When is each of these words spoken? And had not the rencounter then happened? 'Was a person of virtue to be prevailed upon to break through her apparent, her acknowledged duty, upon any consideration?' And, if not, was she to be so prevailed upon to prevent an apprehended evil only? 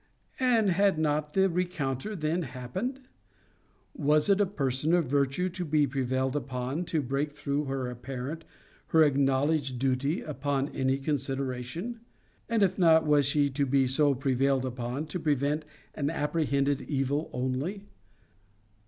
And 0.39 0.71
had 0.71 0.97
not 0.97 1.33
the 1.33 1.47
rencounter 1.47 2.15
then 2.15 2.41
happened? 2.41 3.01
'Was 3.93 4.29
a 4.29 4.45
person 4.47 4.95
of 4.95 5.05
virtue 5.05 5.47
to 5.49 5.63
be 5.63 5.85
prevailed 5.85 6.35
upon 6.35 6.85
to 6.85 7.03
break 7.03 7.29
through 7.33 7.65
her 7.65 7.87
apparent, 7.87 8.43
her 8.87 9.03
acknowledged 9.03 9.77
duty, 9.77 10.21
upon 10.23 10.69
any 10.69 10.97
consideration?' 10.97 11.99
And, 12.49 12.63
if 12.63 12.79
not, 12.79 13.05
was 13.05 13.27
she 13.27 13.47
to 13.51 13.65
be 13.67 13.85
so 13.85 14.15
prevailed 14.15 14.65
upon 14.65 15.05
to 15.05 15.19
prevent 15.19 15.65
an 15.93 16.09
apprehended 16.09 16.81
evil 16.81 17.29
only? 17.31 17.85